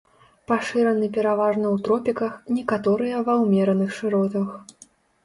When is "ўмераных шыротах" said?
3.43-4.49